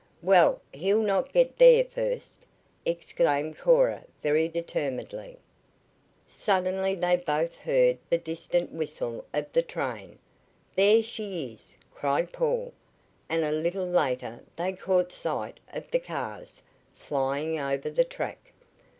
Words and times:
"Well, 0.23 0.63
he'll 0.73 1.03
not 1.03 1.31
get 1.31 1.59
there 1.59 1.85
first!" 1.85 2.47
exclaimed 2.87 3.59
Cora 3.59 4.03
very 4.23 4.47
determinedly. 4.47 5.37
Suddenly 6.27 6.95
they 6.95 7.17
both 7.17 7.55
heard 7.57 7.99
the 8.09 8.17
distant 8.17 8.71
whistle 8.71 9.23
of 9.31 9.53
the 9.53 9.61
train. 9.61 10.17
"There 10.75 11.03
she 11.03 11.53
is!" 11.53 11.77
cried 11.93 12.31
Paul; 12.33 12.73
and 13.29 13.43
a 13.43 13.51
little 13.51 13.85
later 13.85 14.43
they 14.55 14.73
caught 14.73 15.11
sight 15.11 15.59
of 15.71 15.91
the 15.91 15.99
cars, 15.99 16.63
flying 16.95 17.59
over 17.59 17.91
the 17.91 18.03
track. 18.03 18.53